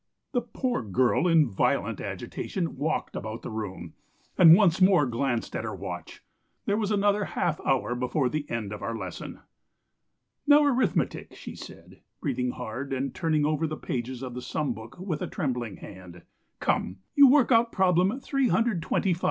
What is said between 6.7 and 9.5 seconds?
was another half hour before the end of our lesson.